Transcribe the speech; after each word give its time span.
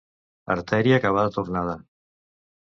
Artèria 0.55 0.99
que 1.05 1.13
va 1.19 1.27
de 1.29 1.37
tornada. 1.37 1.79